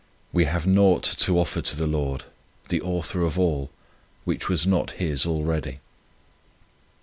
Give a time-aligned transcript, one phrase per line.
[0.33, 2.23] We have naught to offer to the Lord,
[2.69, 3.69] the Author of all,
[4.25, 5.79] which was not His already.